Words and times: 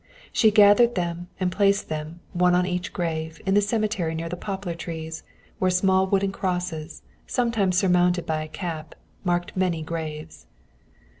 She 0.33 0.49
gathered 0.49 0.95
them 0.95 1.27
and 1.39 1.51
placed 1.51 1.87
them, 1.87 2.21
one 2.33 2.55
on 2.55 2.65
each 2.65 2.91
grave, 2.91 3.39
in 3.45 3.53
the 3.53 3.61
cemetery 3.61 4.15
near 4.15 4.29
the 4.29 4.35
poplar 4.35 4.73
trees, 4.73 5.21
where 5.59 5.69
small 5.69 6.07
wooden 6.07 6.31
crosses, 6.31 7.03
sometimes 7.27 7.77
surmounted 7.77 8.25
by 8.25 8.41
a 8.41 8.47
cap, 8.47 8.95
marked 9.23 9.55
many 9.55 9.83
graves. 9.83 10.47